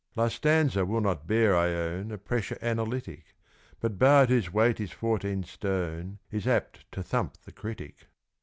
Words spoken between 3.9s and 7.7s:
bard whose weight is fourteen stone, Is apt to thump the